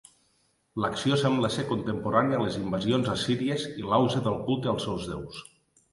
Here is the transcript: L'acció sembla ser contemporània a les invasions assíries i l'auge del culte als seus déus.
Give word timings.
L'acció 0.85 1.17
sembla 1.23 1.51
ser 1.57 1.65
contemporània 1.73 2.39
a 2.39 2.45
les 2.45 2.57
invasions 2.61 3.11
assíries 3.17 3.67
i 3.83 3.87
l'auge 3.93 4.27
del 4.29 4.41
culte 4.49 4.73
als 4.73 4.87
seus 4.91 5.11
déus. 5.13 5.45